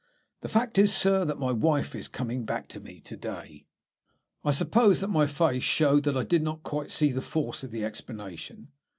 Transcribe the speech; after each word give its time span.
"The 0.41 0.47
fact 0.49 0.79
is, 0.79 0.91
sir, 0.91 1.25
that 1.25 1.37
my 1.37 1.51
wife 1.51 1.93
is 1.93 2.07
coming 2.07 2.43
back 2.43 2.67
to 2.69 2.79
me 2.79 3.01
to 3.01 3.15
day." 3.15 3.67
I 4.43 4.49
suppose 4.49 4.99
that 4.99 5.09
my 5.09 5.27
face 5.27 5.61
showed 5.61 6.05
that 6.05 6.17
I 6.17 6.23
did 6.23 6.41
not 6.41 6.63
quite 6.63 6.89
see 6.89 7.11
the 7.11 7.21
force 7.21 7.61
of 7.63 7.69
the 7.69 7.85
explanation. 7.85 8.69